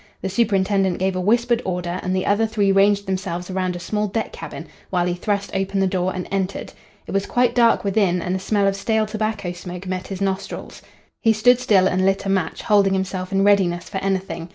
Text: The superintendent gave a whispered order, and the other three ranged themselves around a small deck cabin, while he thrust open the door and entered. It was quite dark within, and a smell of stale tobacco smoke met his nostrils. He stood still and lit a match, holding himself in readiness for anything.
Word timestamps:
The 0.23 0.29
superintendent 0.29 0.97
gave 0.97 1.15
a 1.15 1.21
whispered 1.21 1.61
order, 1.63 1.99
and 2.01 2.15
the 2.15 2.25
other 2.25 2.47
three 2.47 2.71
ranged 2.71 3.05
themselves 3.05 3.51
around 3.51 3.75
a 3.75 3.79
small 3.79 4.07
deck 4.07 4.31
cabin, 4.31 4.65
while 4.89 5.05
he 5.05 5.13
thrust 5.13 5.51
open 5.53 5.79
the 5.79 5.85
door 5.85 6.11
and 6.15 6.27
entered. 6.31 6.73
It 7.05 7.11
was 7.11 7.27
quite 7.27 7.53
dark 7.53 7.83
within, 7.83 8.19
and 8.19 8.35
a 8.35 8.39
smell 8.39 8.65
of 8.67 8.75
stale 8.75 9.05
tobacco 9.05 9.51
smoke 9.51 9.85
met 9.85 10.07
his 10.07 10.19
nostrils. 10.19 10.81
He 11.19 11.33
stood 11.33 11.59
still 11.59 11.85
and 11.85 12.03
lit 12.03 12.25
a 12.25 12.29
match, 12.29 12.63
holding 12.63 12.93
himself 12.93 13.31
in 13.31 13.43
readiness 13.43 13.89
for 13.89 13.99
anything. 13.99 14.49